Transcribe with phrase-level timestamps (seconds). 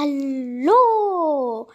[0.00, 1.68] Hallo!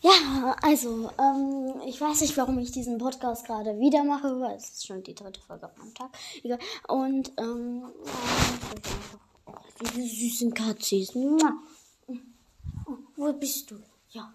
[0.00, 4.70] Ja, also, ähm, ich weiß nicht, warum ich diesen Podcast gerade wieder mache, weil es
[4.70, 6.08] ist schon die dritte Folge am Tag.
[6.42, 6.58] Egal.
[6.88, 7.84] Und, ähm,
[9.82, 11.14] diese süßen Katzis.
[13.16, 13.76] Wo bist du?
[14.08, 14.32] Ja.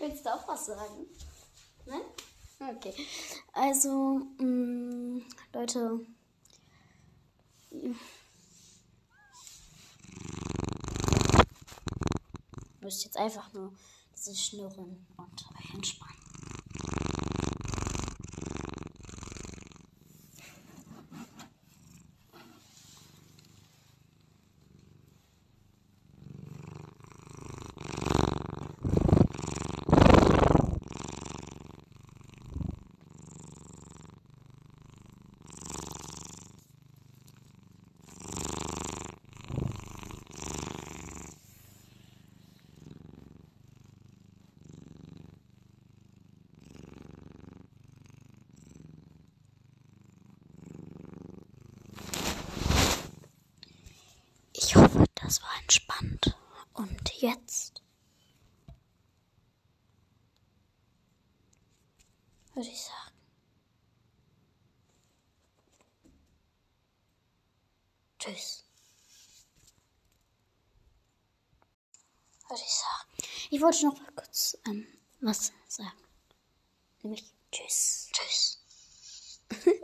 [0.00, 1.06] Willst du auch was sagen?
[1.86, 2.02] Nein?
[2.76, 2.94] Okay.
[3.52, 5.22] Also, mh,
[5.52, 6.00] Leute.
[7.70, 7.94] Ihr
[12.80, 13.72] müsst jetzt einfach nur
[14.14, 15.44] dieses Schnurren und
[15.74, 16.18] entspannen.
[54.60, 56.36] Ich hoffe, das war entspannt.
[56.74, 57.82] Und jetzt
[62.58, 63.12] würde ich sagen,
[68.18, 68.64] tschüss.
[72.48, 73.08] Würde ich sagen.
[73.50, 74.88] Ich wollte noch mal kurz ähm,
[75.20, 75.92] was sagen.
[77.02, 78.08] Nämlich tschüss.
[78.12, 78.60] Tschüss.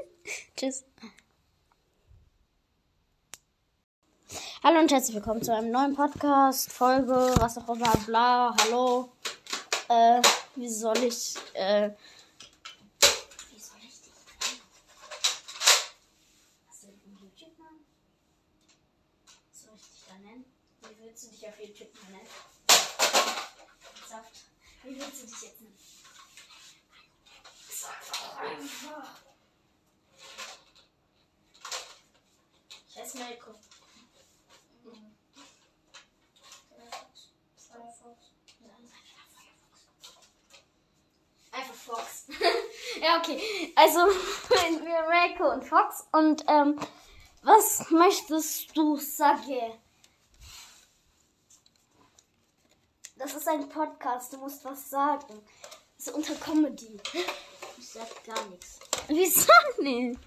[0.56, 0.84] tschüss.
[4.64, 9.12] Hallo und herzlich willkommen zu einem neuen Podcast, Folge, was auch immer, bla, hallo.
[9.88, 10.22] Äh,
[10.56, 11.90] wie soll ich, äh,
[13.52, 14.60] wie soll ich dich nennen?
[16.68, 17.84] Hast du einen YouTube-Namen?
[19.52, 20.44] Soll ich dich da nennen?
[20.82, 22.26] Wie willst du dich auf YouTube nennen?
[24.08, 24.32] Saft.
[24.82, 25.78] Wie willst du dich jetzt nennen?
[27.68, 29.20] Sag doch einfach.
[32.88, 33.54] Ich heiße Melko.
[41.52, 42.26] Einfach Fox.
[43.00, 43.72] ja, okay.
[43.76, 43.98] Also,
[44.48, 46.06] wir Melko und Fox.
[46.12, 46.80] Und, ähm,
[47.42, 49.83] was möchtest du sagen?
[53.24, 55.40] Das ist ein Podcast, du musst was sagen.
[55.96, 57.00] Das ist unter Comedy.
[57.78, 58.78] Ich sag gar nichts.
[59.08, 60.20] Wieso nicht?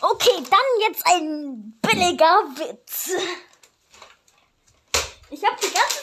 [0.00, 3.10] Okay, dann jetzt ein billiger Witz.
[5.30, 6.00] Ich hab die ganze.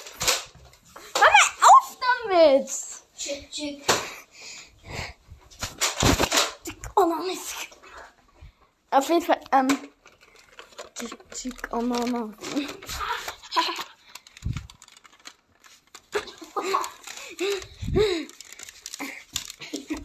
[1.16, 2.70] Hör mal auf damit!
[3.18, 3.82] Chick, chick.
[6.98, 7.56] Oh Mann, ist.
[8.92, 9.90] Auf jeden Fall, ähm.
[10.96, 12.34] Chick, chick, oh Mama.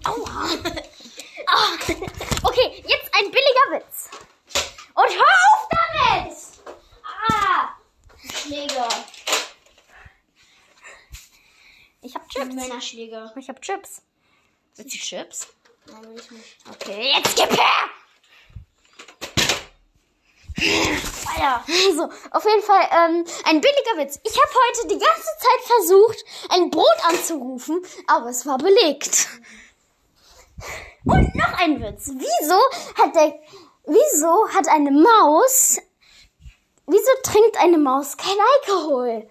[0.04, 0.48] Aua.
[1.46, 1.72] Ah.
[2.42, 4.10] Okay, jetzt ein billiger Witz.
[4.94, 6.36] Und hör auf damit!
[7.02, 7.74] Ah!
[8.22, 8.88] Schläger.
[12.02, 12.30] Ich hab
[12.94, 13.10] Chips.
[13.10, 13.32] Männerschläger.
[13.36, 14.02] Ich hab Chips.
[14.76, 15.48] Willst du Chips?
[15.86, 16.56] Nein, will ich nicht.
[16.70, 17.90] Okay, jetzt gib her!
[21.34, 21.64] Alter.
[21.94, 24.20] So, auf jeden Fall ähm, ein billiger Witz.
[24.22, 29.28] Ich habe heute die ganze Zeit versucht, ein Brot anzurufen, aber es war belegt.
[31.04, 32.12] Und noch ein Witz.
[32.14, 32.58] Wieso
[33.02, 33.38] hat der,
[33.84, 35.80] wieso hat eine Maus,
[36.86, 39.28] wieso trinkt eine Maus kein Alkohol?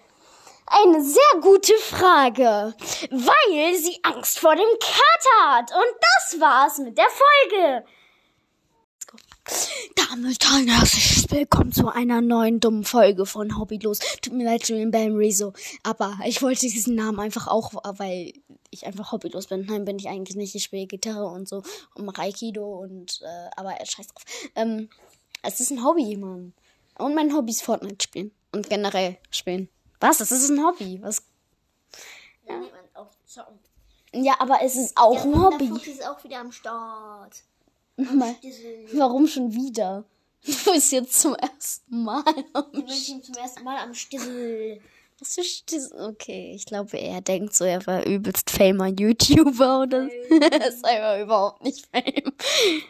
[0.82, 2.74] Eine sehr gute Frage.
[3.10, 5.70] Weil sie Angst vor dem Kater hat.
[5.70, 7.84] Und das war's mit der Folge.
[9.94, 14.00] Damit ein herzliches Willkommen zu einer neuen dummen Folge von Hobbylos.
[14.20, 15.52] Tut mir leid, Julian Bam Rezo.
[15.84, 18.32] Aber ich wollte diesen Namen einfach auch, weil
[18.70, 19.66] ich einfach hobbylos bin.
[19.66, 20.56] Nein, bin ich eigentlich nicht.
[20.56, 21.62] Ich spiele Gitarre und so
[21.94, 24.24] und mache Aikido und, äh, aber äh, scheiß drauf.
[24.56, 24.88] Ähm,
[25.42, 26.52] es ist ein Hobby, Mann.
[26.98, 28.32] Und mein Hobby ist Fortnite spielen.
[28.50, 29.68] Und generell spielen.
[30.00, 30.18] Was?
[30.18, 30.98] Das ist ein Hobby.
[31.02, 31.22] Was?
[32.46, 32.60] Ja.
[34.12, 35.66] Ja, aber es ist auch ein Hobby.
[35.66, 37.42] Der Fuchs ist auch wieder am Start.
[37.96, 38.86] Mal, Stissel.
[38.94, 40.04] warum schon wieder?
[40.44, 44.80] Du bist jetzt zum ersten Mal am Ich bin ihm zum ersten Mal am Stissel.
[45.18, 50.08] Was für Stiss Okay, ich glaube, er denkt so, er war übelst famer YouTuber oder.
[50.30, 52.32] Er ist einfach überhaupt nicht fame.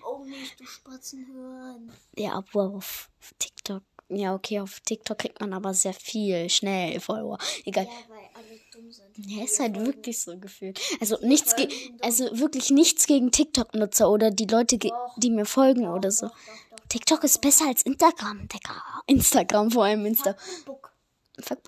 [0.04, 1.92] Oh nicht, du Spatzen hören.
[2.16, 3.08] Ja, aber auf
[3.38, 3.82] TikTok.
[4.16, 7.38] Ja, okay, auf TikTok kriegt man aber sehr viel, schnell Follower.
[7.64, 7.84] Egal.
[7.84, 9.30] Ja, weil alle dumm sind.
[9.30, 10.80] Ja, ist halt wirklich so gefühlt.
[11.00, 11.68] Also nichts ge
[12.00, 16.28] also wirklich nichts gegen TikTok-Nutzer oder die Leute, ge die mir folgen oder so.
[16.28, 16.88] Doch, doch, doch.
[16.88, 18.82] TikTok ist besser als Instagram, Digga.
[19.06, 20.34] Instagram vor allem Insta.
[20.64, 20.92] Fuck.
[21.40, 21.62] Fuck.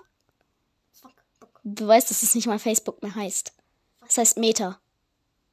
[0.91, 1.11] Fuck.
[1.39, 1.59] Fuck.
[1.63, 3.53] Du weißt, dass es nicht mal Facebook mehr heißt.
[4.01, 4.79] Das heißt Meta.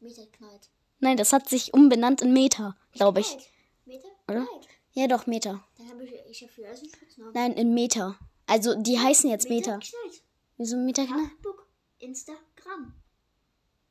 [0.00, 0.70] Meter knallt.
[1.00, 3.36] Nein, das hat sich umbenannt in Meta, glaube ich.
[3.84, 4.46] Meter Oder?
[4.46, 4.68] knallt.
[4.94, 5.64] Ja, doch, Meta.
[5.76, 7.32] Dann habe ich, ich habe für alles einen Spitznamen.
[7.34, 8.16] Nein, in Meta.
[8.46, 9.78] Also, die heißen jetzt Meta.
[9.78, 10.22] knallt.
[10.56, 11.04] Wieso Meta?
[11.04, 11.18] genau?
[11.18, 11.66] Facebook.
[11.98, 12.94] Instagram.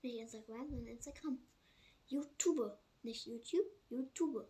[0.02, 1.38] Nicht Instagram, sondern Instagram.
[2.08, 2.72] YouTube.
[3.04, 4.48] Nicht YouTube, YouTube.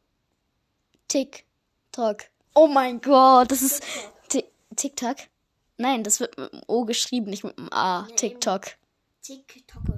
[1.07, 2.23] TikTok.
[2.53, 4.29] Oh mein Gott, das ist TikTok.
[4.29, 4.45] Ti-
[4.75, 5.17] TikTok?
[5.77, 8.07] Nein, das wird mit dem O geschrieben, nicht mit dem A.
[8.15, 8.61] TikTok.
[9.23, 9.92] TikToker.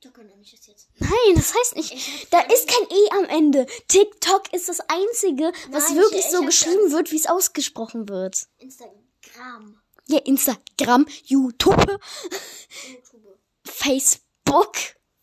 [0.00, 0.88] TikToker nenne ich es jetzt.
[0.98, 2.32] Nein, das heißt nicht.
[2.32, 3.66] Da ist kein E am Ende.
[3.88, 8.08] TikTok ist das einzige, was Nein, wirklich ich- so ich geschrieben wird, wie es ausgesprochen
[8.08, 8.46] wird.
[8.58, 9.78] Instagram.
[10.06, 11.76] Ja, Instagram, YouTube,
[12.88, 13.38] YouTube.
[13.64, 14.76] Facebook.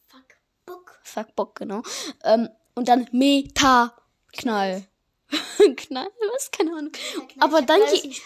[0.07, 0.23] Fuck.
[0.65, 0.99] Book.
[1.03, 1.81] Fuckbook, genau.
[2.23, 3.95] Ähm, und dann Meta.
[4.33, 4.85] Knall.
[5.75, 6.07] Knall?
[6.33, 6.51] Was?
[6.51, 6.91] Keine Ahnung.
[7.39, 7.81] Aber dann,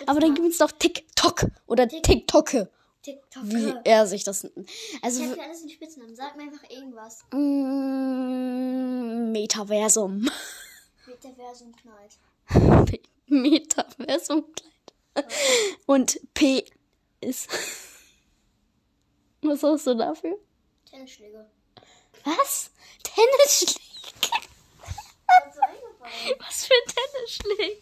[0.06, 2.70] aber dann gibt es doch TikTok oder TikToke,
[3.02, 3.48] TikToker.
[3.48, 4.46] wie er sich das.
[5.02, 6.16] Also Ich habe für alles einen Spitznamen.
[6.16, 7.24] Sag mir einfach irgendwas.
[7.32, 10.30] mm, Metaversum.
[11.08, 12.18] Metaversum knallt.
[13.28, 15.26] Metaversum Kleid.
[15.86, 16.66] Und P
[17.22, 17.50] ist.
[19.42, 20.38] Was hast du dafür?
[20.90, 21.50] Tennisschläger.
[22.24, 22.72] Was?
[23.04, 23.80] Tennisschläge?
[26.40, 27.82] Was für Tennisschläge?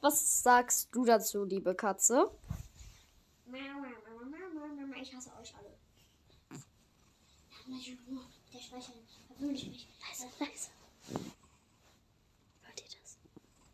[0.00, 2.30] Was sagst du dazu, liebe Katze?
[5.04, 5.68] Ich hasse euch alle.
[8.54, 8.92] Der Speicher
[9.26, 9.86] verwöhnt mich.
[10.00, 10.70] Leise, leise.
[12.62, 13.18] Hört ihr das?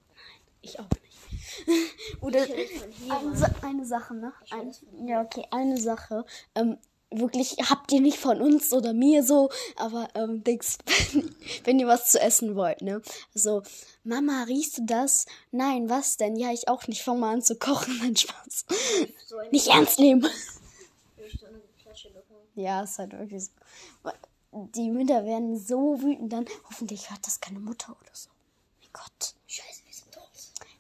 [0.09, 2.21] Nein, ich auch nicht.
[2.21, 3.37] Oder eine.
[3.37, 4.33] Sa eine Sache, ne?
[4.51, 4.75] Ein,
[5.07, 6.27] ja, okay, eine Sache.
[6.57, 6.79] Ähm,
[7.13, 10.79] wirklich habt ihr nicht von uns oder mir so, aber ähm, Dings,
[11.13, 13.03] wenn, wenn ihr was zu essen wollt, ne?
[13.35, 13.63] So,
[14.03, 15.27] Mama, riechst du das?
[15.53, 16.35] Nein, was denn?
[16.35, 17.03] Ja, ich auch nicht.
[17.03, 18.65] Fang mal an zu kochen, mein Spaß.
[19.27, 20.27] So Nicht ernst nehmen.
[21.33, 22.40] Ich so eine Klatsche bekommen.
[22.55, 23.51] Ja, ist halt wirklich so.
[24.53, 26.47] Die Mütter werden so wütend dann.
[26.65, 28.31] Hoffentlich hört das keine Mutter oder so.
[28.81, 29.35] Mein Gott.
[29.47, 30.29] Scheiße, wir sind tot.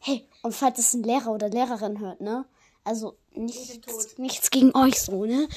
[0.00, 2.44] Hey, und falls es ein Lehrer oder Lehrerin hört, ne?
[2.82, 5.48] Also nichts, nichts gegen euch so, ne?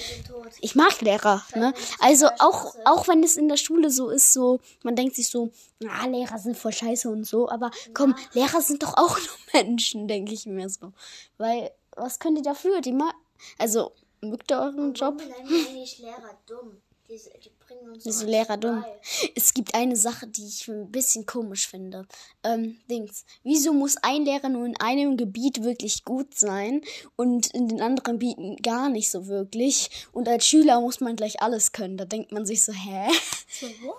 [0.59, 1.73] Ich mag Lehrer, ne?
[1.99, 5.49] Also auch, auch wenn es in der Schule so ist, so, man denkt sich so,
[5.87, 9.17] ah, Lehrer sind voll scheiße und so, aber komm, Lehrer sind doch auch
[9.53, 10.91] nur Menschen, denke ich mir so.
[11.37, 12.81] Weil, was könnt ihr dafür?
[12.81, 13.11] Die ma
[13.57, 13.91] also,
[14.23, 15.21] mögt ihr euren Job?
[15.21, 16.81] Eigentlich Lehrer dumm?
[17.09, 18.81] Die, die bringen uns Wieso so Lehrer dumm?
[18.81, 18.99] bei.
[19.35, 22.07] Es gibt eine Sache, die ich ein bisschen komisch finde.
[22.43, 23.25] Ähm, Dings.
[23.43, 26.81] Wieso muss ein Lehrer nur in einem Gebiet wirklich gut sein
[27.17, 29.89] und in den anderen Gebieten gar nicht so wirklich?
[30.13, 31.97] Und als Schüler muss man gleich alles können.
[31.97, 33.09] Da denkt man sich so, hä?
[33.49, 33.97] So, what?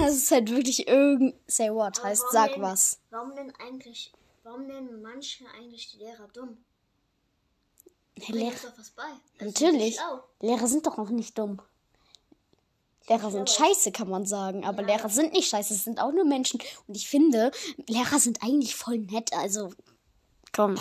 [0.00, 1.34] Das ist halt wirklich irgend.
[1.46, 2.98] Say what heißt, sag denn- was.
[3.10, 4.12] Warum denn eigentlich,
[4.42, 6.58] warum nennen manche eigentlich die Lehrer dumm?
[8.28, 8.54] Lehrer,
[9.40, 9.98] natürlich.
[10.40, 11.60] Lehrer sind doch auch nicht dumm.
[13.08, 14.64] Lehrer sind scheiße, kann man sagen.
[14.64, 16.60] Aber Lehrer sind nicht scheiße, es sind auch nur Menschen.
[16.86, 17.50] Und ich finde,
[17.88, 19.32] Lehrer sind eigentlich voll nett.
[19.32, 19.72] Also,
[20.52, 20.76] komm.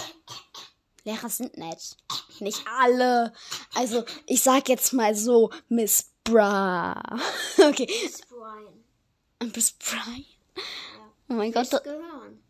[1.05, 1.98] Lehrer sind nett.
[2.39, 3.34] Nicht alle.
[3.74, 7.01] Also, ich sag jetzt mal so, Miss Bra.
[7.58, 7.89] Okay.
[8.03, 9.51] Miss Brian.
[9.53, 10.25] Miss Brian.
[11.29, 12.41] Oh mein Gott, gehören.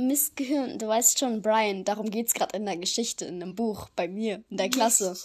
[0.00, 0.78] Miss Gehirn.
[0.78, 4.42] Du weißt schon, Brian, darum geht's gerade in der Geschichte, in dem Buch, bei mir,
[4.50, 5.16] in der Klasse.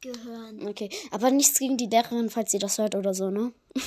[0.00, 0.66] Gehören.
[0.66, 3.52] Okay, aber nichts gegen die Lehrerin, falls ihr das hört oder so, ne?
[3.76, 3.82] oh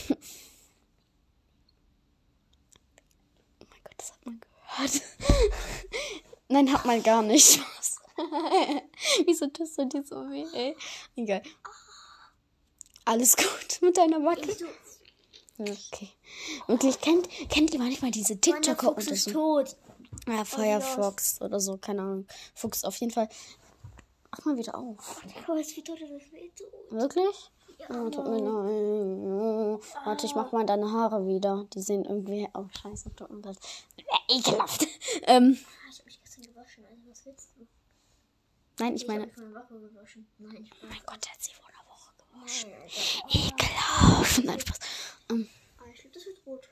[3.70, 5.02] mein Gott, das hat man gehört.
[6.50, 7.60] Nein, hat man gar nicht.
[9.26, 10.76] Wieso tust du dir so weh, ey?
[11.16, 11.42] Egal.
[13.06, 14.56] Alles gut mit deiner Backe?
[14.56, 14.66] Du,
[15.58, 16.10] Okay.
[16.68, 19.32] Wirklich, kennt, kennt ihr manchmal diese TikToker Fuchs oder ist so?
[19.32, 19.76] tot.
[20.28, 22.28] Ja, Firefox oder so, keine Ahnung.
[22.56, 23.30] Fuchs auf jeden Fall.
[24.32, 25.22] Mach mal wieder auf.
[25.24, 26.00] Oh, tot, es wird tot.
[26.90, 27.52] Wirklich?
[27.80, 28.48] Ja, Oh, tut mir leid.
[28.48, 31.66] Oh, Warte, ich mach mal deine Haare wieder.
[31.74, 32.48] Die sehen irgendwie.
[32.54, 33.58] Oh, scheiße, tut mir leid.
[34.30, 34.88] Ekelhaft.
[35.26, 36.86] Ähm, Ah, ich hab mich gestern gewaschen.
[36.86, 37.68] Also, was willst du?
[38.80, 39.24] nein, ich Ich meine.
[39.24, 40.28] hab mich Woche gewaschen.
[40.40, 42.72] Nein, ich Mein Gott, der hat sie vor einer Woche gewaschen.
[42.72, 42.90] Nein,
[43.30, 44.44] Ekelhaft.
[44.44, 44.80] Nein, Spaß.
[45.30, 46.70] Ähm, Ah, ich glaube, das wird rot.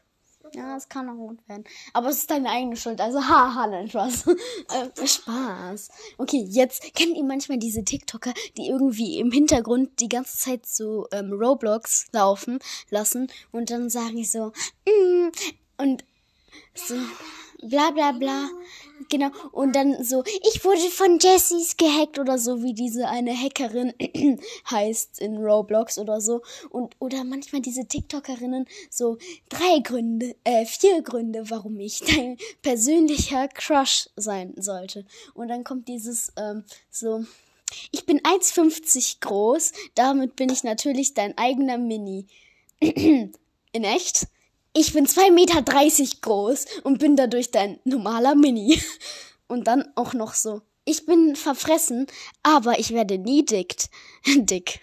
[0.53, 1.63] Ja, es kann auch rot werden.
[1.93, 3.00] Aber es ist deine eigene Schuld.
[3.00, 4.27] Also, haha, nein, Spaß.
[4.27, 5.89] äh, Spaß.
[6.17, 11.08] Okay, jetzt kennt ihr manchmal diese TikToker, die irgendwie im Hintergrund die ganze Zeit so
[11.12, 14.51] ähm, Roblox laufen lassen und dann sagen die so,
[14.88, 15.29] mm,
[15.77, 16.03] und
[16.74, 16.96] so,
[17.62, 18.50] bla bla bla.
[19.11, 23.93] Genau, und dann so, ich wurde von Jessies gehackt oder so, wie diese eine Hackerin
[24.71, 26.41] heißt in Roblox oder so.
[26.69, 29.17] Und, oder manchmal diese TikTokerinnen, so
[29.49, 35.05] drei Gründe, äh, vier Gründe, warum ich dein persönlicher Crush sein sollte.
[35.33, 37.25] Und dann kommt dieses, ähm, so,
[37.91, 42.27] ich bin 1,50 groß, damit bin ich natürlich dein eigener Mini.
[42.79, 43.33] in
[43.73, 44.27] echt?
[44.73, 45.61] Ich bin 2,30 Meter
[46.21, 48.81] groß und bin dadurch dein normaler Mini.
[49.47, 50.61] Und dann auch noch so.
[50.85, 52.07] Ich bin verfressen,
[52.41, 53.89] aber ich werde nie dickt.
[54.25, 54.79] Dick.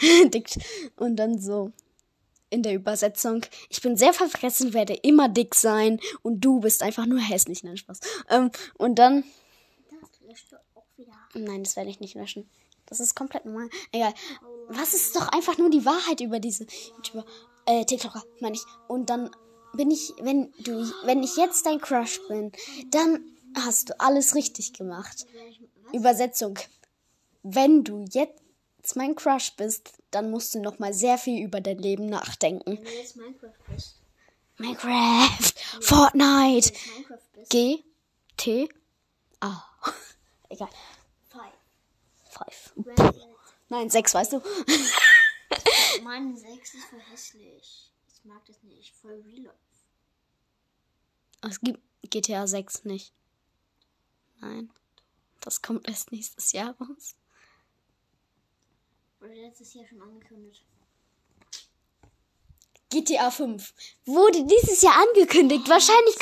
[0.34, 0.58] Dickt.
[0.96, 1.72] Und dann so
[2.50, 3.44] in der Übersetzung.
[3.70, 7.64] Ich bin sehr verfressen, werde immer dick sein und du bist einfach nur hässlich.
[7.64, 8.00] Nein, Spaß.
[8.30, 9.24] Ähm, und dann.
[10.00, 11.12] Das löscht du auch wieder.
[11.34, 12.48] Nein, das werde ich nicht löschen.
[12.86, 13.68] Das ist komplett normal.
[13.90, 14.14] Egal.
[14.68, 17.24] Was ist doch einfach nur die Wahrheit über diese YouTuber?
[17.66, 18.62] Äh, TikToker, meine ich.
[18.88, 19.30] Und dann
[19.74, 22.52] bin ich, wenn du, wenn ich jetzt dein Crush bin,
[22.90, 25.26] dann hast du alles richtig gemacht.
[25.92, 26.58] Übersetzung.
[27.42, 31.78] Wenn du jetzt mein Crush bist, dann musst du noch mal sehr viel über dein
[31.78, 32.76] Leben nachdenken.
[32.76, 33.96] Wenn du jetzt Minecraft bist.
[34.58, 37.50] Minecraft, Fortnite, Minecraft bist.
[37.50, 37.84] G,
[38.36, 38.68] T,
[39.40, 39.62] A.
[40.48, 40.68] Egal.
[41.28, 42.72] Five.
[42.84, 43.12] Five.
[43.68, 44.42] Nein, sechs, weißt du.
[46.02, 47.92] Mann, 6 ist voll hässlich.
[48.08, 48.94] Ich mag das nicht.
[48.94, 49.56] Voll real life.
[51.42, 53.12] Es gibt GTA 6 nicht.
[54.40, 54.70] Nein.
[55.40, 57.16] Das kommt erst nächstes Jahr raus.
[59.20, 60.64] Wurde letztes Jahr schon angekündigt.
[62.90, 63.74] GTA 5
[64.04, 65.68] wurde dieses Jahr angekündigt.
[65.68, 66.16] Wahrscheinlich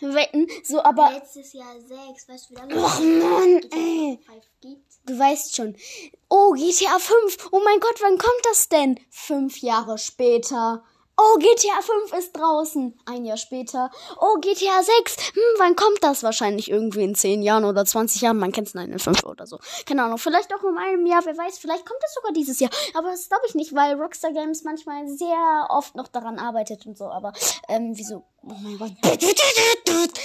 [0.00, 2.28] wetten, so, aber Letztes Jahr 6.
[2.28, 4.18] Weißt du, wie lange Och, Mann, ey.
[4.24, 4.94] 5 gibt?
[5.06, 5.76] du weißt schon.
[6.28, 7.48] Oh, GTA 5.
[7.52, 8.98] Oh mein Gott, wann kommt das denn?
[9.10, 10.84] Fünf Jahre später.
[11.16, 12.98] Oh, GTA 5 ist draußen.
[13.04, 13.90] Ein Jahr später.
[14.18, 15.16] Oh, GTA 6.
[15.34, 16.24] Hm, wann kommt das?
[16.24, 18.38] Wahrscheinlich irgendwie in 10 Jahren oder 20 Jahren.
[18.38, 19.58] Man kennt es nein, in 5 oder so.
[19.86, 20.18] Keine Ahnung.
[20.18, 21.24] Vielleicht auch in einem Jahr.
[21.24, 21.58] Wer weiß.
[21.58, 22.70] Vielleicht kommt es sogar dieses Jahr.
[22.94, 26.98] Aber das glaube ich nicht, weil Rockstar Games manchmal sehr oft noch daran arbeitet und
[26.98, 27.04] so.
[27.04, 27.32] Aber,
[27.68, 28.24] ähm, wieso?
[28.42, 28.92] Oh mein Gott.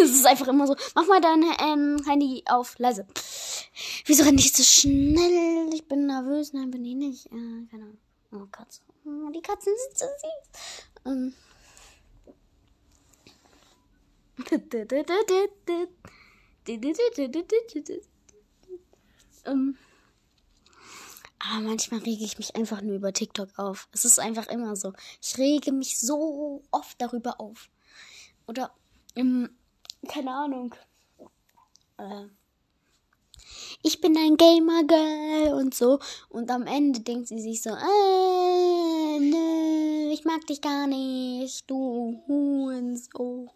[0.00, 0.76] Es ist einfach immer so.
[0.94, 3.04] Mach mal dein ähm, Handy auf leise.
[4.06, 5.68] Wieso renn ich so schnell?
[5.74, 6.52] Ich bin nervös.
[6.52, 7.26] Nein, bin ich nicht.
[7.26, 7.98] Äh, keine Ahnung.
[8.32, 8.82] Oh, Katze.
[9.04, 11.04] Oh, die Katzen sind so süß.
[11.06, 11.34] Ähm.
[19.46, 19.78] ähm.
[21.38, 23.88] Aber manchmal rege ich mich einfach nur über TikTok auf.
[23.92, 24.92] Es ist einfach immer so.
[25.22, 27.70] Ich rege mich so oft darüber auf.
[28.46, 28.74] Oder,
[29.14, 29.56] ähm,
[30.08, 30.74] keine Ahnung.
[31.96, 32.26] Äh,
[33.82, 35.98] ich bin ein Gamer Girl und so.
[36.28, 42.22] Und am Ende denkt sie sich so, äh, nö, ich mag dich gar nicht, du
[42.26, 43.50] Hurensohn.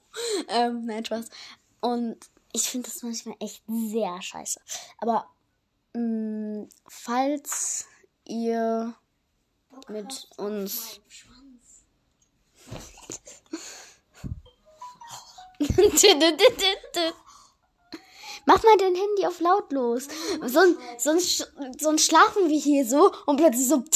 [0.49, 1.29] Ähm, nein, Spaß.
[1.81, 2.19] Und
[2.53, 4.61] ich finde das manchmal echt sehr scheiße.
[4.99, 5.27] Aber,
[5.95, 7.87] mh, falls
[8.25, 8.95] ihr
[9.89, 11.85] mit uns Schwanz.
[18.47, 20.09] Mach mal dein Handy auf lautlos.
[20.47, 23.85] Sonst, sonst, sonst schlafen wir hier so und plötzlich so.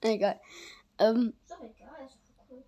[0.00, 0.40] Egal.
[0.98, 2.08] Ähm, Ist doch egal.
[2.50, 2.62] Cool.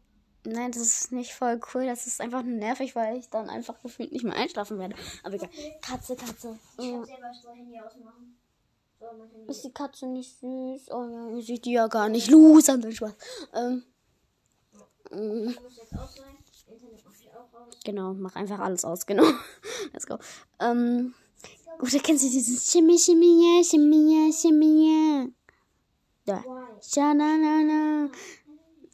[0.44, 1.86] nein, das ist nicht voll cool.
[1.86, 4.94] Das ist einfach nur nervig, weil ich dann einfach gefühlt nicht mehr einschlafen werde.
[5.22, 5.50] Aber egal.
[5.80, 6.58] Katze, Katze.
[6.78, 8.36] Ich kann selber das Handy ausmachen.
[9.00, 9.50] So, Handy.
[9.50, 10.90] Ist die Katze nicht süß?
[10.90, 12.28] Oh ja, seht die ja gar nicht.
[12.30, 13.14] Loser, nein, Spaß.
[13.54, 13.84] Ähm.
[15.10, 16.36] Das muss jetzt aus sein.
[16.66, 17.63] Internet macht ich auch aus.
[17.84, 19.26] Genau, mach einfach alles aus, genau.
[19.92, 20.18] Let's go.
[20.60, 21.14] Ähm,
[21.80, 25.28] oder kennst du dieses Shimmy, Shimmy, yeah, Shimmy, yeah, Shimmy, yeah?
[26.26, 26.44] Ja.
[26.80, 28.10] Shananana.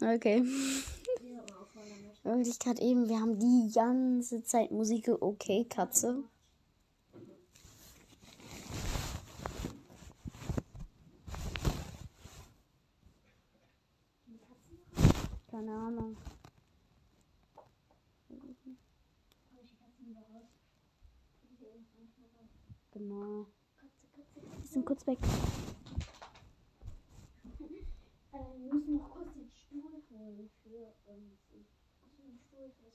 [0.00, 0.42] Okay.
[2.22, 5.08] Wirklich gerade eben, wir haben die ganze Zeit Musik.
[5.08, 6.22] Okay, Katze.
[15.50, 16.16] Keine Ahnung.
[23.00, 23.46] Genau.
[24.58, 25.16] Wir sind kurz weg.
[28.30, 31.38] Wir müssen noch kurz den Stuhl holen für ähm,
[32.02, 32.90] hast du einen Stuhl für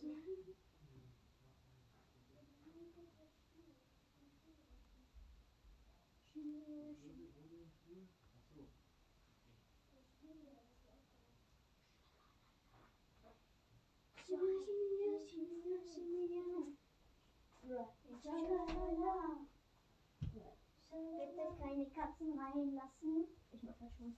[21.17, 23.27] Bitte keine Katzen reinlassen.
[23.51, 24.15] Ich mach das schon.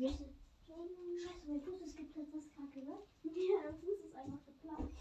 [0.00, 2.96] Scheiße, mein Fuß ist geplatzt, das kacke, ne?
[3.34, 4.96] Ja, dein Fuß ist einfach geplatzt.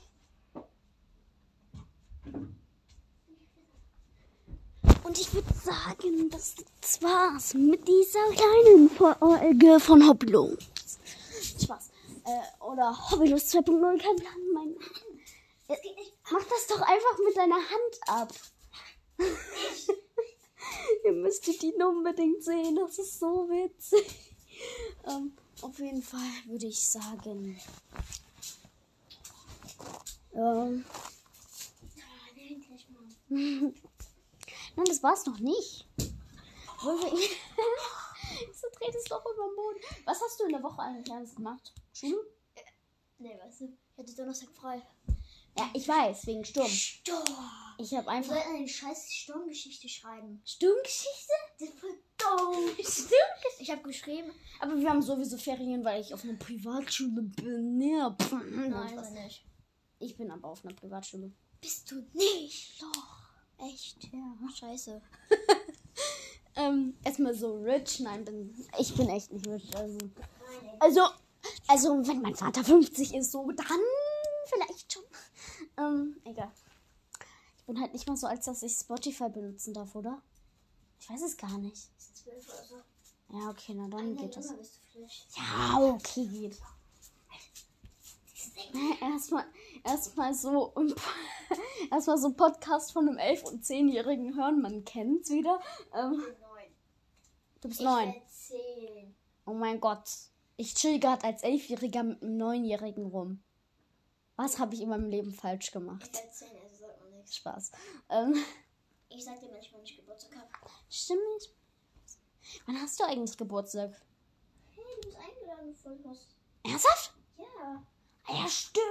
[5.03, 10.57] Und ich würde sagen, das war's mit dieser kleinen Folge von Hobbylos.
[11.61, 11.91] Spaß.
[12.25, 14.33] Äh, oder Hobbylos 2.0 kein Plan.
[14.53, 14.75] Mein.
[16.31, 18.33] Mach das doch einfach mit deiner Hand ab.
[21.05, 22.75] Ihr müsstet ihn unbedingt sehen.
[22.75, 24.35] Das ist so witzig.
[25.05, 27.59] Ähm, auf jeden Fall würde ich sagen.
[30.33, 30.85] Ähm,
[33.29, 33.73] nein,
[34.85, 35.87] das war's noch nicht.
[36.81, 39.79] Wieso dreht es doch über den Boden?
[40.05, 41.73] Was hast du in der Woche eigentlich alles gemacht?
[41.93, 42.25] Schule?
[43.17, 44.81] Nee, weißt du, ich hatte Donnerstag frei.
[45.57, 46.67] Ja, ich weiß, wegen Sturm.
[46.67, 47.23] Sturm.
[47.77, 48.33] Ich habe Wir einfach.
[48.35, 50.41] sollten eine scheiß Sturmgeschichte schreiben.
[50.45, 51.33] Sturmgeschichte?
[51.59, 52.67] Das ist voll dumm.
[52.77, 53.59] Sturmgeschichte?
[53.59, 54.31] Ich habe geschrieben.
[54.59, 57.81] Aber wir haben sowieso Ferien, weil ich auf einer Privatschule bin.
[57.81, 59.45] Ja, pff, Nein, er nicht.
[59.99, 61.31] Ich bin aber auf einer Privatschule.
[61.61, 62.81] Bist du nicht?
[62.81, 63.67] Doch.
[63.67, 64.03] Echt?
[64.13, 64.35] Ja.
[64.55, 65.01] Scheiße.
[66.59, 68.01] Ähm, erstmal so rich.
[68.01, 69.69] Nein, bin, ich bin echt nicht rich.
[69.77, 69.97] Also,
[70.79, 71.01] also,
[71.67, 73.65] also, wenn mein Vater 50 ist, so, dann
[74.45, 75.03] vielleicht schon.
[75.79, 76.51] Ähm, egal.
[77.57, 80.21] Ich bin halt nicht mal so, als dass ich Spotify benutzen darf, oder?
[80.99, 81.87] Ich weiß es gar nicht.
[83.31, 84.53] Ja, okay, na dann geht das.
[85.37, 86.57] Ja, okay, geht.
[89.01, 89.45] Erstmal,
[89.85, 90.73] erstmal so,
[91.91, 95.59] erstmal so Podcast von einem 11- und 10-Jährigen hören, man kennt's wieder.
[95.93, 96.23] Ähm, Neun.
[97.61, 98.13] du bist Ich neun.
[98.13, 99.15] werd zehn.
[99.45, 100.09] Oh mein Gott.
[100.57, 103.41] Ich chill gerade als Elfjähriger mit einem Neunjährigen rum.
[104.41, 106.13] Was habe ich in meinem Leben falsch Ich gemacht?
[106.13, 107.35] werd zehn, also sagt man nichts.
[107.35, 107.71] Spaß.
[108.07, 108.35] Ähm,
[109.09, 110.69] Ich sag dir manchmal, wenn ich Geburtstag hab.
[110.89, 111.53] stimmt.
[112.65, 113.91] Wann hast du eigentlich Geburtstag?
[114.73, 116.19] Hey, du bist eingeladen voll was.
[116.63, 117.13] Ernsthaft?
[117.37, 117.83] Ja.
[118.27, 118.85] Ah Ja, stimmt.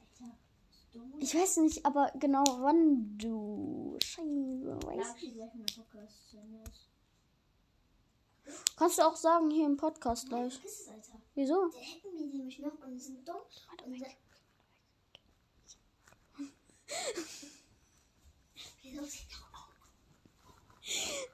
[0.00, 0.34] Alter,
[0.68, 1.18] bist du?
[1.18, 3.96] Ich weiß nicht, aber genau wann du.
[4.04, 4.64] Scheiße.
[4.64, 5.14] Sag Weiß.
[5.16, 6.88] ich dir gleich, wenn der Podcast zu Ende ist.
[8.76, 10.60] Kannst du auch sagen hier im Podcast gleich.
[10.64, 11.20] Es, Alter.
[11.34, 11.68] Wieso?
[11.68, 13.36] Der hätten wir nämlich noch und sind dumm.
[13.84, 13.96] Und.
[18.82, 19.26] Wieso aus?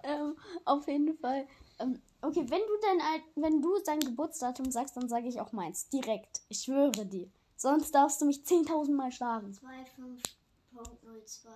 [0.03, 1.47] Ähm, auf jeden Fall.
[1.79, 3.01] Ähm, okay, wenn du dein
[3.37, 5.89] wenn du dein Geburtsdatum sagst, dann sage ich auch meins.
[5.89, 6.43] Direkt.
[6.49, 7.31] Ich schwöre dir.
[7.57, 9.53] Sonst darfst du mich 10.000 Mal schlagen.
[10.75, 11.49] 25.02.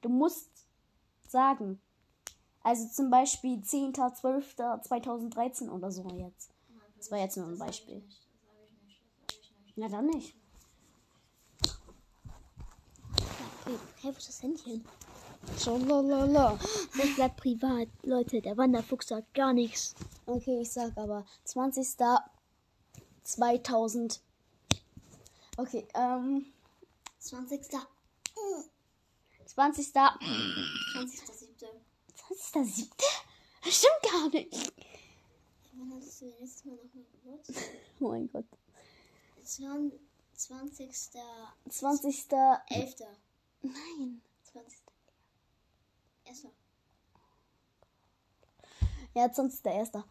[0.00, 0.66] Du musst
[1.28, 1.80] sagen.
[2.64, 6.52] Also zum Beispiel 10.12.2013 oder so jetzt.
[6.96, 8.02] Das war jetzt nur ein Beispiel.
[8.06, 9.76] Das sag ich nicht, das sag ich nicht.
[9.76, 10.36] Na dann nicht.
[13.64, 14.84] Okay, hey, wo ist das Händchen?
[15.58, 16.58] Schalalala.
[16.96, 18.40] Das bleibt privat, Leute.
[18.40, 19.94] Der Wanderfuchs sagt gar nichts.
[20.26, 21.96] Okay, ich sag aber 20.
[23.24, 24.20] 2000.
[25.56, 26.46] Okay, ähm,
[27.18, 27.62] 20.
[29.46, 29.92] 20.
[32.32, 32.88] 20.07.
[32.88, 32.88] 20.07.
[33.64, 34.72] Das stimmt gar nicht.
[35.74, 37.64] Wann hattest du letztes Mal nochmal Geburtstag?
[38.00, 38.44] Oh mein Gott.
[39.44, 40.00] 20.
[40.24, 41.10] 20.
[41.68, 42.32] 20.
[42.68, 42.94] 11.
[43.62, 44.22] Nein.
[44.52, 44.78] 20.
[46.24, 46.50] Erster.
[49.14, 50.02] Ja, 20.01.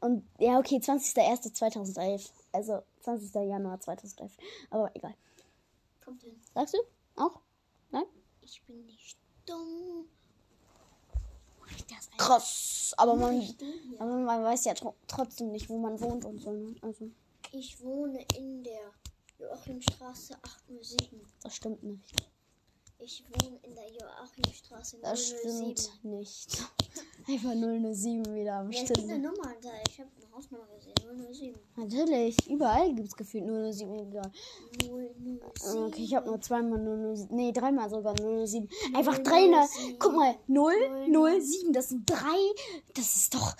[0.00, 2.30] Und ja, okay, 20.01.2011.
[2.52, 3.34] Also 20.
[3.34, 4.36] Januar 2011.
[4.70, 5.14] Aber egal.
[6.04, 6.40] Kommt hin.
[6.54, 6.78] Sagst du?
[7.16, 7.40] Auch?
[7.90, 8.04] Nein?
[8.42, 10.08] Ich bin nicht dumm.
[12.16, 12.94] Krass.
[12.96, 13.42] Aber man,
[13.98, 16.52] aber man weiß ja tro trotzdem nicht, wo man wohnt und so.
[16.52, 16.74] Ne?
[16.82, 17.10] Also,
[17.52, 18.92] Ich wohne in der
[19.38, 20.36] Joachimstraße
[20.68, 21.20] 807.
[21.42, 22.14] das stimmt nicht.
[22.98, 25.02] Ich wohne in der Joachimstraße 007.
[25.02, 26.62] Das stimmt nicht.
[27.28, 29.18] Einfach 007 wieder am Ja, es gibt eine.
[29.18, 29.68] Nummer da.
[29.88, 30.94] Ich habe eine Hausnummer gesehen.
[31.32, 31.54] 007.
[31.76, 33.94] Natürlich, überall gibt es gefühlt 007.
[33.94, 34.30] Egal.
[34.82, 35.40] 007.
[35.86, 36.78] Okay, ich habe nur zweimal
[37.16, 37.36] 007.
[37.36, 38.68] Nee, dreimal sogar 007.
[38.94, 39.24] Einfach 007.
[39.24, 39.66] drei.
[39.98, 42.38] Guck mal, 007, das sind drei.
[42.94, 43.54] Das ist doch.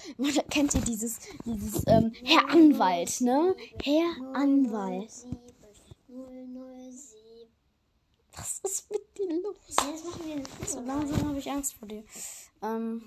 [0.51, 3.55] Kennt ihr dieses, dieses, ähm, Herr Anwalt, ne?
[3.83, 5.11] Herr Anwalt.
[5.11, 5.39] 007.
[6.09, 7.21] 007.
[8.37, 9.57] Was ist mit dir los?
[9.67, 10.67] Jetzt machen wir Film.
[10.69, 12.05] So langsam habe ich Angst vor dir.
[12.63, 13.03] Ähm,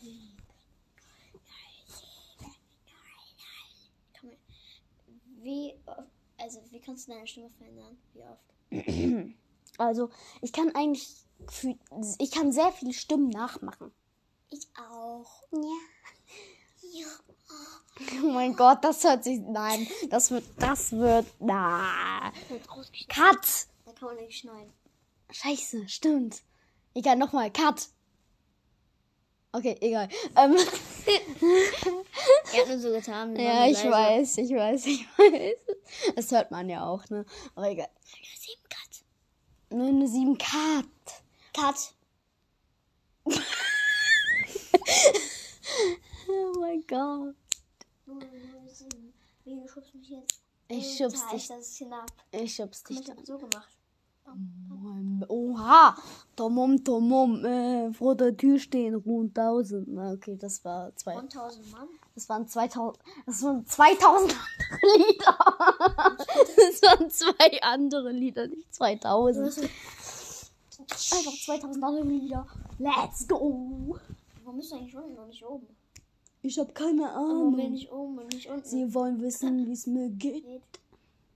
[0.00, 0.36] 007.
[4.14, 4.36] Kann man,
[5.42, 7.98] wie oft, also wie kannst du deine Stimme verändern?
[8.14, 9.34] Wie oft?
[9.78, 10.10] also,
[10.42, 11.24] ich kann eigentlich.
[11.46, 11.78] gefühlt-
[12.18, 13.92] Ich kann sehr viele Stimmen nachmachen.
[14.50, 15.42] Ich auch.
[15.52, 15.78] Ja.
[16.92, 17.06] Ja.
[18.22, 19.38] Oh mein Gott, das hört sich.
[19.40, 20.44] Nein, das wird.
[20.58, 21.26] Das wird.
[21.38, 22.32] Na.
[22.48, 23.14] Wird rausgeschnitten.
[23.14, 23.46] Cut!
[23.84, 24.72] Da kann man nicht schneiden.
[25.32, 26.42] Scheiße, stimmt.
[26.94, 27.50] Egal, nochmal.
[27.52, 27.88] Cut!
[29.52, 30.08] Okay, egal.
[30.36, 30.56] Ähm,
[32.52, 33.34] Er hat nur so getan.
[33.36, 33.90] ja, ich leise.
[33.90, 35.58] weiß, ich weiß, ich weiß.
[36.14, 37.24] Das hört man ja auch, ne?
[37.54, 37.88] Aber egal.
[38.38, 39.76] Sieben Cut.
[39.76, 40.86] Nur eine 7 Kat.
[41.54, 41.94] Cut.
[46.28, 47.34] Oh mein Gott.
[49.44, 50.40] Wie du schubst mich jetzt.
[50.68, 51.48] Ich schubst dich.
[52.32, 53.00] Ich schubst dich.
[53.00, 53.76] ich hab so gemacht.
[55.28, 55.96] Oha!
[56.36, 59.88] Tomum, Tomum, äh, vor der Tür stehen rund 1000.
[59.88, 61.16] Na, okay, das war zwei.
[61.16, 61.88] 1000 Mann.
[62.14, 62.98] Das waren 2000.
[63.26, 64.34] Das waren 2000
[64.70, 65.38] andere Lieder.
[66.56, 69.58] Das waren zwei andere Lieder, nicht 2000.
[70.78, 72.46] Einfach 2000 andere Lieder.
[72.78, 73.98] Let's go!
[74.44, 75.66] Warum bist du eigentlich unten und nicht oben?
[76.42, 77.74] Ich hab keine Warum bin Ahnung.
[77.74, 78.64] ich oben und nicht unten?
[78.64, 80.42] Sie wollen wissen, wie es mir geht.
[80.42, 80.62] Geht.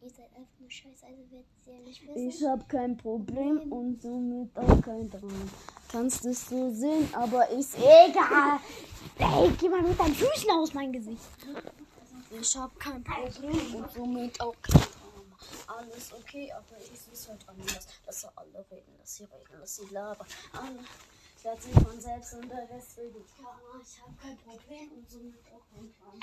[0.00, 1.44] Ihr seid einfach scheiße, also
[1.84, 2.28] nicht wissen.
[2.28, 5.50] Ich hab kein Problem und somit auch kein Traum.
[5.90, 8.58] Kannst es so sehen, aber ist egal.
[9.18, 11.20] Ey, geh mal mit deinen Füßen aus mein Gesicht.
[12.30, 14.94] Ich hab kein Problem und somit auch kein Traum.
[15.66, 17.86] Alles okay, aber ich seh's halt anders.
[18.06, 20.26] Dass sie alle reden, dass sie reden, dass sie labern.
[20.52, 20.78] Alle
[21.42, 23.80] hört sich von selbst und der Rest will die Kamera.
[23.82, 26.20] Ich hab kein Problem und somit auch kein Traum.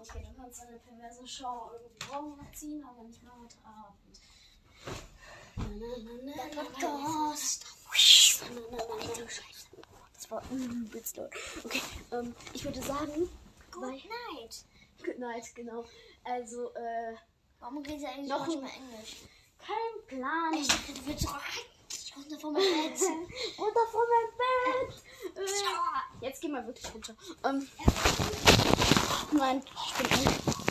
[0.00, 4.20] Okay, du kannst eine perverse Show irgendwie morgen ziehen, aber nicht mal heute Abend.
[6.54, 7.66] Podcast.
[10.14, 11.32] Das war übelst laut.
[11.64, 11.82] Okay,
[12.12, 13.28] ähm, ich würde sagen,
[13.70, 14.64] Good night.
[15.04, 15.84] Good night, genau.
[16.24, 17.14] Also, äh,
[17.60, 19.16] Warum redet ihr eigentlich Noch ein- mal Englisch?
[19.58, 20.54] kein Plan.
[20.54, 21.26] Ich dachte, du willst
[22.16, 23.00] runter von meinem Bett.
[23.58, 25.02] Runter von meinem Bett.
[25.38, 27.14] Äh, jetzt geh mal wirklich runter.
[27.44, 27.68] Ähm,
[29.32, 30.06] nein, ich bin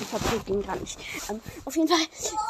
[0.02, 1.00] ich vertrete ihn gar nicht.
[1.30, 2.00] Ähm, auf jeden Fall,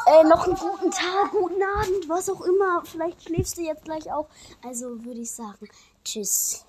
[0.06, 2.84] äh, noch einen guten Tag, guten Abend, was auch immer.
[2.84, 4.28] Vielleicht schläfst du jetzt gleich auch.
[4.62, 5.68] Also würde ich sagen,
[6.04, 6.64] tschüss.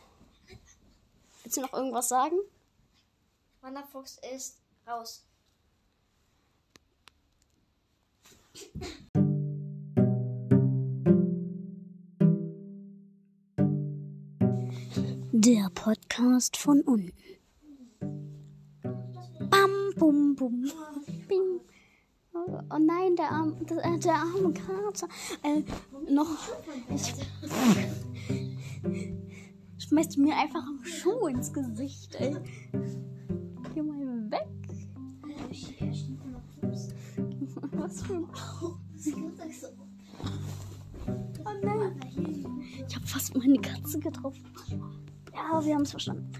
[1.44, 2.38] Willst du noch irgendwas sagen?
[3.62, 5.24] Wanderfuchs ist raus.
[15.32, 17.14] Der Podcast von unten.
[20.36, 20.66] Bum,
[21.28, 21.62] bing.
[22.34, 25.08] Oh, oh nein, der, arm, der, äh, der arme Kater.
[25.44, 25.64] Äh,
[26.12, 26.38] noch.
[26.94, 27.14] Ich,
[29.78, 32.38] schmeißt mir einfach einen Schuh ins Gesicht, ey.
[33.74, 34.48] Geh mal weg.
[37.72, 38.28] Was für ein
[41.46, 42.00] Oh nein.
[42.88, 44.46] Ich habe fast meine Katze getroffen.
[45.34, 46.32] Ja, wir haben es verstanden.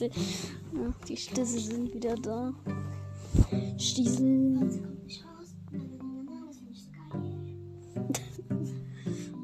[0.00, 0.10] Schlüssel.
[0.74, 2.54] Ja, die Schlüssel sind wieder da.
[3.78, 4.86] Stiesel.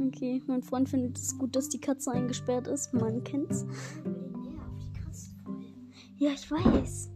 [0.06, 2.94] Okay, mein Freund findet es gut, dass die Katze eingesperrt ist.
[2.94, 3.66] Man kennt's.
[6.16, 7.10] Ja, ich weiß.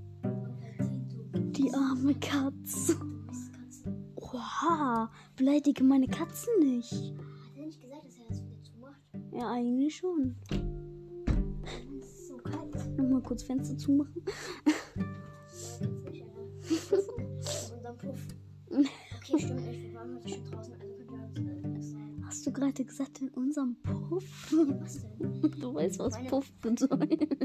[1.56, 2.96] Die arme Katze.
[2.96, 4.14] Katzen.
[4.16, 6.92] Oha, beleidige meine Katze nicht.
[6.92, 9.00] Hat er nicht gesagt, dass er das wieder zumacht?
[9.32, 10.36] Ja, eigentlich schon.
[13.10, 14.22] Nochmal kurz Fenster zumachen.
[17.50, 17.74] Also
[18.70, 18.84] äh.
[22.22, 24.54] Hast du gerade gesagt in unserem Puff?
[24.80, 25.42] Was denn?
[25.60, 27.36] Du weißt, was Meine- Puff bedeutet.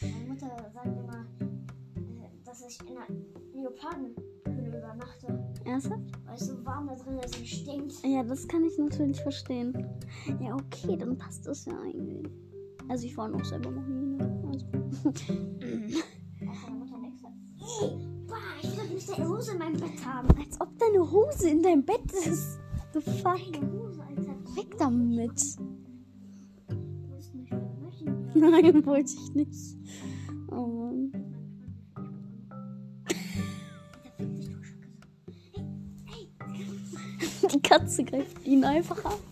[0.00, 3.06] Meine Mutter sagt immer, äh, dass ich in einer
[3.54, 6.10] Leopardenhöhle übernachte, Ernsthaft?
[6.26, 8.04] weil es so warm da drin ist und stinkt.
[8.04, 9.88] Ja, das kann ich natürlich verstehen.
[10.40, 12.28] Ja, okay, dann passt das ja eigentlich.
[12.88, 14.16] Also ich war noch selber noch nie.
[14.16, 14.48] Ne?
[14.48, 14.66] Also.
[18.26, 20.28] Bah, ich will nicht deine Hose in meinem Bett haben.
[20.38, 22.58] Als ob deine Hose in deinem Bett ist.
[22.92, 23.38] The fuck?
[23.38, 24.02] Hose.
[24.54, 25.40] Weg damit.
[28.34, 29.76] Nein, wollte ich nicht.
[30.50, 31.12] Oh Mann.
[37.52, 39.31] Die Katze greift ihn einfach an.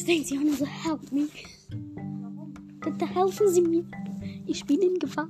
[0.00, 1.28] Katze denkt, sie haben so help me.
[2.80, 3.84] Bitte helfen Sie mir.
[4.46, 5.28] Ich bin in Gefahr.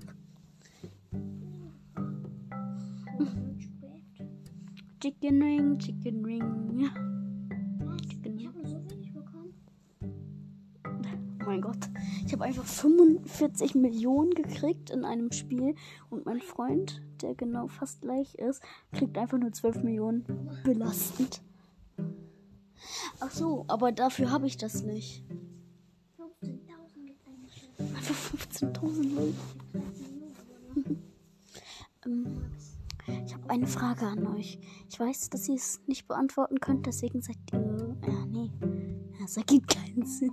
[5.01, 6.91] Chicken Ring, Chicken Ring.
[8.09, 8.49] Chicken Ich Ring.
[8.49, 9.55] habe nur so wenig bekommen.
[11.41, 11.89] Oh mein Gott.
[12.25, 15.75] Ich habe einfach 45 Millionen gekriegt in einem Spiel
[16.11, 20.25] und mein Freund, der genau fast gleich ist, kriegt einfach nur 12 Millionen
[20.63, 21.43] belastend.
[23.31, 25.25] Ach so, aber dafür habe ich das nicht.
[26.43, 27.71] 15.000 gibt eigentlich.
[27.79, 29.35] Einfach 15.000 Leute.
[32.07, 32.51] Ähm,
[33.27, 34.59] ich habe eine Frage an euch.
[34.89, 37.95] Ich weiß, dass ihr es nicht beantworten könnt, deswegen seid ihr.
[38.09, 38.51] Ja, nee.
[39.21, 40.33] Das ergibt keinen Sinn.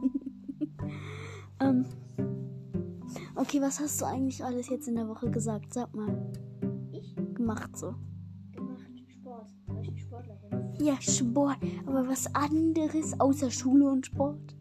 [1.59, 1.85] ähm,
[3.35, 5.73] okay, was hast du eigentlich alles jetzt in der Woche gesagt?
[5.73, 6.31] Sag mal.
[6.93, 7.95] Ich Gemacht so.
[10.79, 11.57] Ja, Sport.
[11.85, 14.55] Aber was anderes außer Schule und Sport?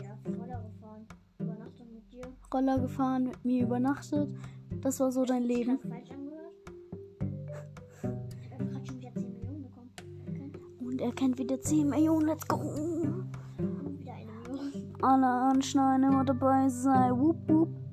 [0.00, 1.06] Ja, Roller gefahren.
[1.38, 2.26] Übernachtung mit dir.
[2.52, 4.34] Roller gefahren, mit mir übernachtet.
[4.80, 5.78] Das war so dein Leben.
[5.78, 6.52] Grad falsch angehört.
[8.42, 9.90] Ich habe gerade schon wieder 10 Millionen bekommen.
[10.28, 10.52] Okay.
[10.80, 12.26] Und er kennt wieder 10 Millionen.
[12.28, 12.58] Let's go.
[12.58, 14.32] Wieder eine
[14.72, 14.94] Million.
[15.02, 17.18] Alle anschneiden, immer dabei sein.
[17.18, 17.85] Wupp, wupp.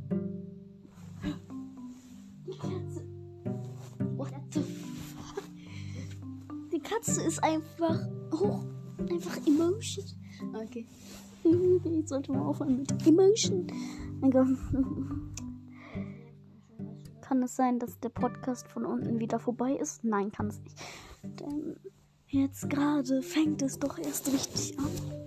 [7.26, 8.00] Ist einfach
[8.32, 8.64] hoch.
[9.00, 10.06] Einfach Emotion.
[10.54, 10.86] Okay.
[11.46, 13.68] Ich sollte mal aufhören mit Emotion.
[17.22, 20.06] Kann es sein, dass der Podcast von unten wieder vorbei ist?
[20.06, 20.80] Nein, kann es nicht.
[21.22, 21.76] Denn
[22.28, 25.23] jetzt gerade fängt es doch erst richtig an.